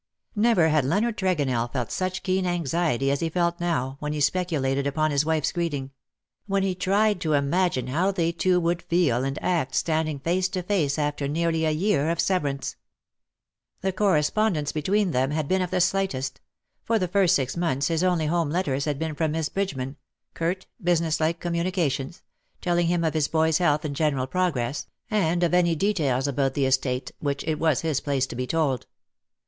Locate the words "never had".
0.35-0.83